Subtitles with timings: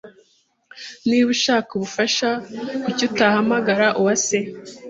[1.07, 2.29] Niba ushaka ubufasha,
[2.83, 4.39] kuki utahamagara Uwase?